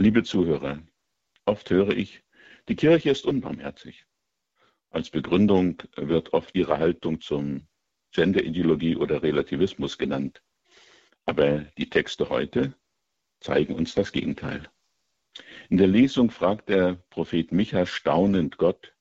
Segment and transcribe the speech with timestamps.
[0.00, 0.80] Liebe Zuhörer,
[1.44, 2.22] oft höre ich,
[2.68, 4.06] die Kirche ist unbarmherzig.
[4.90, 7.66] Als Begründung wird oft ihre Haltung zum
[8.12, 10.40] Genderideologie oder Relativismus genannt.
[11.26, 12.76] Aber die Texte heute
[13.40, 14.70] zeigen uns das Gegenteil.
[15.68, 18.94] In der Lesung fragt der Prophet Micha staunend Gott,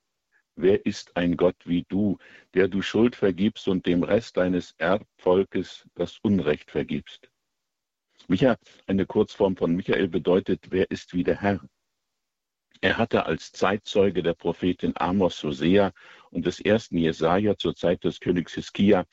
[0.55, 2.17] wer ist ein Gott wie du,
[2.55, 7.29] der du Schuld vergibst und dem Rest deines Erbvolkes das Unrecht vergibst?
[8.29, 8.57] Micha,
[8.87, 11.61] eine Kurzform von Michael bedeutet, wer ist wie der Herr?
[12.81, 15.93] Er hatte als Zeitzeuge der Prophetin Amos Hosea
[16.29, 19.05] und des ersten Jesaja zur Zeit des Königs Hiskia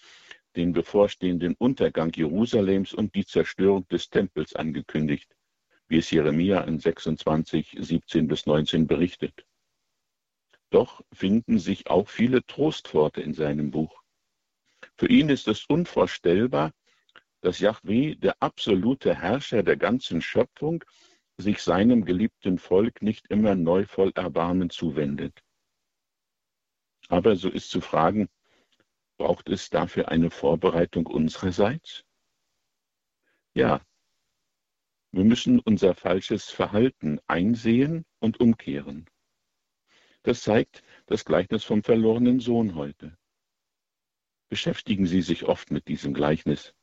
[0.56, 5.32] den bevorstehenden Untergang Jerusalems und die Zerstörung des Tempels angekündigt,
[5.86, 9.46] wie es Jeremia in 26, 17 bis 19 berichtet.
[10.70, 14.02] Doch finden sich auch viele Trostworte in seinem Buch.
[14.96, 16.72] Für ihn ist es unvorstellbar,
[17.44, 20.82] dass Yahweh, der absolute Herrscher der ganzen Schöpfung,
[21.36, 25.42] sich seinem geliebten Volk nicht immer neu voll Erbarmen zuwendet.
[27.08, 28.30] Aber so ist zu fragen,
[29.18, 32.06] braucht es dafür eine Vorbereitung unsererseits?
[33.52, 33.82] Ja,
[35.12, 39.04] wir müssen unser falsches Verhalten einsehen und umkehren.
[40.22, 43.18] Das zeigt das Gleichnis vom verlorenen Sohn heute.
[44.48, 46.74] Beschäftigen Sie sich oft mit diesem Gleichnis.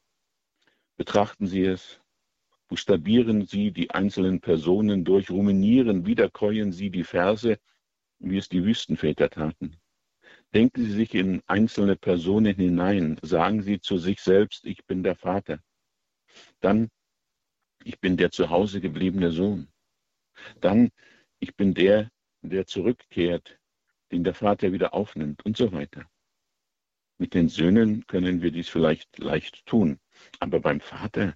[1.11, 1.99] Betrachten Sie es,
[2.69, 7.59] buchstabieren Sie die einzelnen Personen durch, ruminieren, wiederkäuen Sie die Verse,
[8.19, 9.75] wie es die Wüstenväter taten.
[10.53, 15.17] Denken Sie sich in einzelne Personen hinein, sagen Sie zu sich selbst, ich bin der
[15.17, 15.59] Vater.
[16.61, 16.89] Dann,
[17.83, 19.67] ich bin der zu Hause gebliebene Sohn.
[20.61, 20.91] Dann,
[21.41, 22.09] ich bin der,
[22.41, 23.59] der zurückkehrt,
[24.13, 26.09] den der Vater wieder aufnimmt und so weiter.
[27.21, 29.99] Mit den Söhnen können wir dies vielleicht leicht tun.
[30.39, 31.35] Aber beim Vater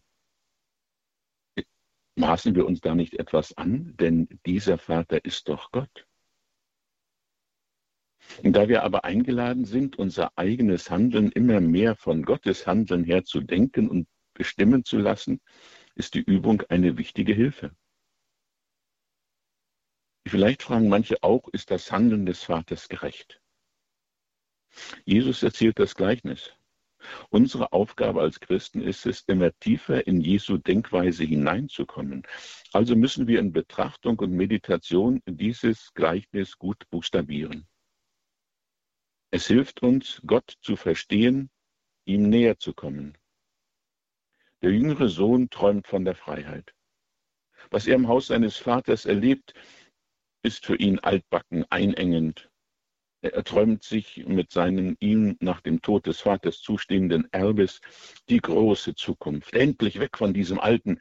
[2.16, 6.08] maßen wir uns da nicht etwas an, denn dieser Vater ist doch Gott.
[8.42, 13.24] Und da wir aber eingeladen sind, unser eigenes Handeln immer mehr von Gottes Handeln her
[13.24, 15.40] zu denken und bestimmen zu lassen,
[15.94, 17.76] ist die Übung eine wichtige Hilfe.
[20.28, 23.40] Vielleicht fragen manche auch, ist das Handeln des Vaters gerecht?
[25.06, 26.52] Jesus erzählt das Gleichnis.
[27.30, 32.24] Unsere Aufgabe als Christen ist es, immer tiefer in Jesu Denkweise hineinzukommen.
[32.74, 37.68] Also müssen wir in Betrachtung und Meditation dieses Gleichnis gut buchstabieren.
[39.32, 41.50] Es hilft uns, Gott zu verstehen,
[42.06, 43.18] ihm näher zu kommen.
[44.62, 46.74] Der jüngere Sohn träumt von der Freiheit.
[47.70, 49.54] Was er im Haus seines Vaters erlebt,
[50.44, 52.50] ist für ihn altbacken, einengend,
[53.34, 57.82] er träumt sich mit seinem ihm nach dem Tod des Vaters zustehenden Erbes
[58.30, 59.54] die große Zukunft.
[59.54, 61.00] Endlich weg von diesem Alten.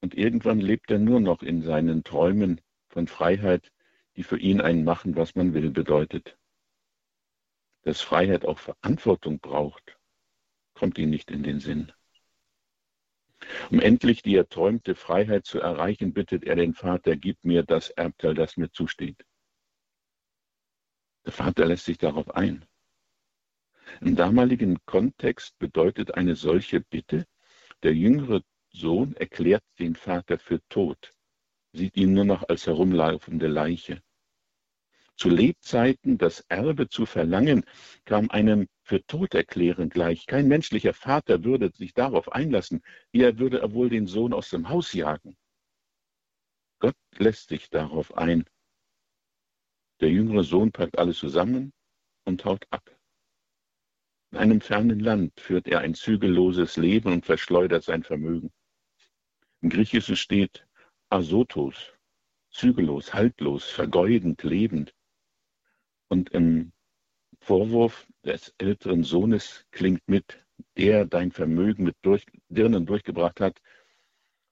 [0.00, 3.72] Und irgendwann lebt er nur noch in seinen Träumen von Freiheit,
[4.16, 6.38] die für ihn ein Machen, was man will, bedeutet.
[7.82, 9.98] Dass Freiheit auch Verantwortung braucht,
[10.74, 11.92] kommt ihm nicht in den Sinn.
[13.70, 18.34] Um endlich die erträumte Freiheit zu erreichen, bittet er den Vater, gib mir das Erbteil,
[18.34, 19.24] das mir zusteht.
[21.26, 22.64] Der Vater lässt sich darauf ein.
[24.00, 27.26] Im damaligen Kontext bedeutet eine solche Bitte,
[27.82, 31.12] der jüngere Sohn erklärt den Vater für tot,
[31.72, 34.00] sieht ihn nur noch als herumlaufende Leiche.
[35.16, 37.64] Zu Lebzeiten das Erbe zu verlangen,
[38.04, 40.26] kam einem für tot erklären gleich.
[40.26, 42.82] Kein menschlicher Vater würde sich darauf einlassen,
[43.12, 45.36] eher würde er wohl den Sohn aus dem Haus jagen.
[46.78, 48.44] Gott lässt sich darauf ein
[50.00, 51.72] der jüngere Sohn packt alles zusammen
[52.24, 52.96] und haut ab.
[54.32, 58.52] In einem fernen Land führt er ein zügelloses Leben und verschleudert sein Vermögen.
[59.62, 60.66] Im Griechischen steht
[61.08, 61.94] asotos,
[62.50, 64.94] zügellos, haltlos, vergeudend, lebend.
[66.08, 66.72] Und im
[67.40, 70.44] Vorwurf des älteren Sohnes klingt mit,
[70.76, 73.60] der dein Vermögen mit durch, Dirnen durchgebracht hat,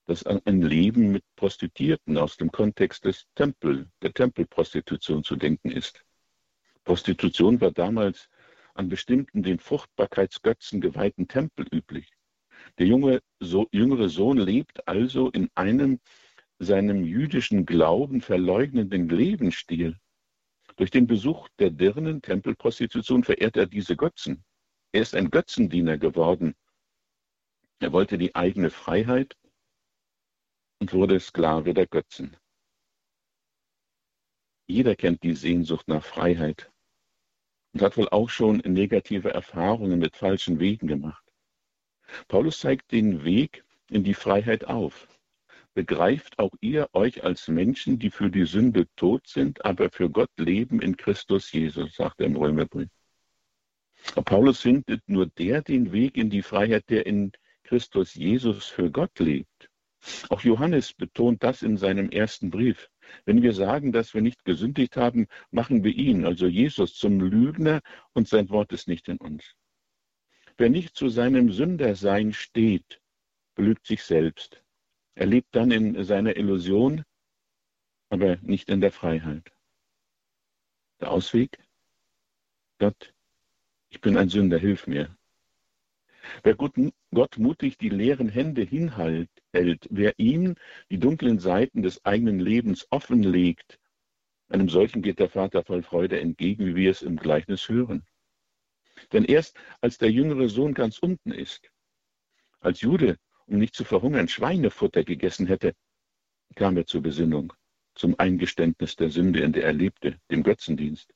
[0.06, 6.04] dass ein Leben mit Prostituierten aus dem Kontext des Tempel, der Tempelprostitution zu denken ist.
[6.84, 8.28] Prostitution war damals
[8.74, 12.12] an bestimmten den Fruchtbarkeitsgötzen geweihten Tempel üblich.
[12.78, 16.00] Der junge, so, jüngere Sohn lebt also in einem
[16.58, 19.96] seinem jüdischen Glauben verleugnenden Lebensstil.
[20.76, 24.44] Durch den Besuch der Dirnen Tempelprostitution verehrt er diese Götzen.
[24.92, 26.54] Er ist ein Götzendiener geworden.
[27.80, 29.36] Er wollte die eigene Freiheit
[30.84, 32.36] und wurde Sklave der Götzen.
[34.66, 36.70] Jeder kennt die Sehnsucht nach Freiheit
[37.72, 41.24] und hat wohl auch schon negative Erfahrungen mit falschen Wegen gemacht.
[42.28, 45.08] Paulus zeigt den Weg in die Freiheit auf.
[45.72, 50.32] begreift auch ihr euch als Menschen, die für die Sünde tot sind, aber für Gott
[50.36, 52.90] leben in Christus Jesus, sagt er im Römerbrief.
[54.26, 57.32] Paulus findet nur der den Weg in die Freiheit, der in
[57.62, 59.70] Christus Jesus für Gott lebt.
[60.28, 62.90] Auch Johannes betont das in seinem ersten Brief.
[63.24, 67.80] Wenn wir sagen, dass wir nicht gesündigt haben, machen wir ihn, also Jesus, zum Lügner
[68.12, 69.44] und sein Wort ist nicht in uns.
[70.56, 73.00] Wer nicht zu seinem Sündersein steht,
[73.54, 74.62] belügt sich selbst.
[75.14, 77.04] Er lebt dann in seiner Illusion,
[78.08, 79.52] aber nicht in der Freiheit.
[81.00, 81.58] Der Ausweg?
[82.78, 83.14] Gott,
[83.88, 85.16] ich bin ein Sünder, hilf mir.
[86.42, 86.54] Wer
[87.14, 90.56] Gott mutig die leeren Hände hinhält, wer ihm
[90.90, 93.78] die dunklen Seiten des eigenen Lebens offenlegt,
[94.48, 98.04] einem solchen geht der Vater voll Freude entgegen, wie wir es im Gleichnis hören.
[99.12, 101.70] Denn erst als der jüngere Sohn ganz unten ist,
[102.60, 105.74] als Jude, um nicht zu verhungern, Schweinefutter gegessen hätte,
[106.54, 107.52] kam er zur Besinnung,
[107.94, 111.12] zum Eingeständnis der Sünde, in der er lebte, dem Götzendienst,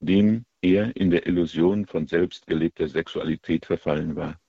[0.00, 4.40] dem er in der Illusion von selbstgelebter Sexualität verfallen war.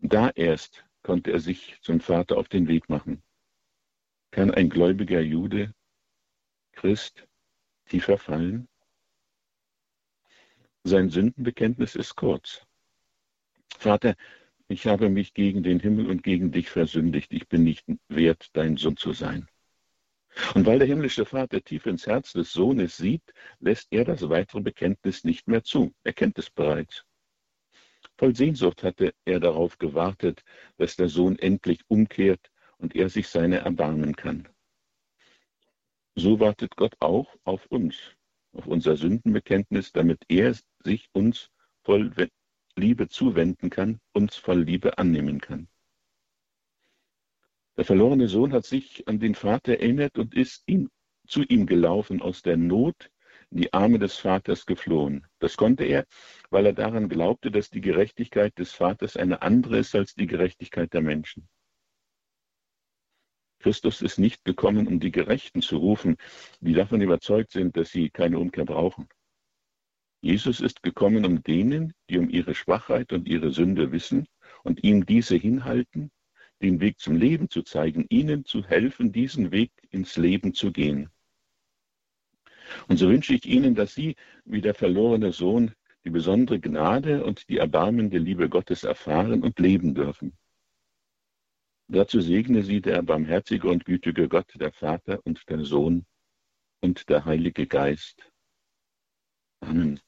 [0.00, 3.22] Da erst konnte er sich zum Vater auf den Weg machen.
[4.30, 5.74] Kann ein gläubiger Jude,
[6.72, 7.26] Christ,
[7.86, 8.68] tiefer fallen?
[10.84, 12.64] Sein Sündenbekenntnis ist kurz.
[13.78, 14.14] Vater,
[14.68, 17.32] ich habe mich gegen den Himmel und gegen dich versündigt.
[17.32, 19.48] Ich bin nicht wert, dein Sohn zu sein.
[20.54, 23.22] Und weil der himmlische Vater tief ins Herz des Sohnes sieht,
[23.60, 25.94] lässt er das weitere Bekenntnis nicht mehr zu.
[26.04, 27.04] Er kennt es bereits.
[28.18, 30.42] Voll Sehnsucht hatte er darauf gewartet,
[30.76, 34.48] dass der Sohn endlich umkehrt und er sich seiner erbarmen kann.
[36.16, 37.96] So wartet Gott auch auf uns,
[38.52, 41.50] auf unser Sündenbekenntnis, damit er sich uns
[41.84, 42.12] voll
[42.74, 45.68] Liebe zuwenden kann, uns voll Liebe annehmen kann.
[47.76, 50.90] Der verlorene Sohn hat sich an den Vater erinnert und ist ihm,
[51.28, 53.12] zu ihm gelaufen, aus der Not
[53.50, 55.26] in die Arme des Vaters geflohen.
[55.38, 56.06] Das konnte er,
[56.50, 60.92] weil er daran glaubte, dass die Gerechtigkeit des Vaters eine andere ist als die Gerechtigkeit
[60.92, 61.48] der Menschen.
[63.60, 66.16] Christus ist nicht gekommen, um die Gerechten zu rufen,
[66.60, 69.08] die davon überzeugt sind, dass sie keine Umkehr brauchen.
[70.20, 74.26] Jesus ist gekommen, um denen, die um ihre Schwachheit und ihre Sünde wissen
[74.64, 76.10] und ihm diese hinhalten,
[76.60, 81.10] den Weg zum Leben zu zeigen, ihnen zu helfen, diesen Weg ins Leben zu gehen.
[82.88, 85.72] Und so wünsche ich Ihnen, dass Sie, wie der verlorene Sohn,
[86.04, 90.32] die besondere Gnade und die erbarmende Liebe Gottes erfahren und leben dürfen.
[91.88, 96.04] Dazu segne Sie der barmherzige und gütige Gott, der Vater und der Sohn
[96.80, 98.30] und der Heilige Geist.
[99.60, 100.00] Amen.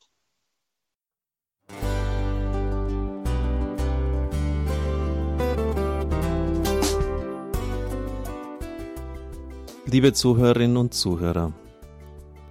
[9.87, 11.53] Liebe Zuhörerinnen und Zuhörer,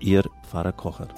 [0.00, 1.08] Ihr Pfarrer Kocher.